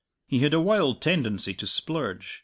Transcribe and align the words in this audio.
He 0.25 0.39
had 0.39 0.55
a 0.55 0.59
wild 0.59 0.99
tendency 0.99 1.53
to 1.53 1.67
splurge. 1.67 2.39